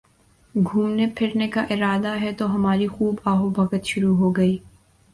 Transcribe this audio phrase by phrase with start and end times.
[0.55, 4.57] گھومنے پھرنے کا ارادہ ہے تو ہماری خوب آؤ بھگت شروع ہو گئی